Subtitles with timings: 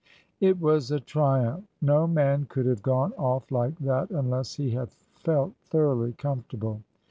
[0.39, 1.63] It was a triumph!
[1.79, 6.81] No man could have gone off like that unless he had felt thoroughly comfortable.